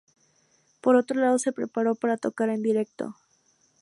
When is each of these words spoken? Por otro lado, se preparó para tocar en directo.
Por 0.81 0.95
otro 0.95 1.21
lado, 1.21 1.37
se 1.37 1.51
preparó 1.51 1.93
para 1.93 2.17
tocar 2.17 2.49
en 2.49 2.63
directo. 2.63 3.13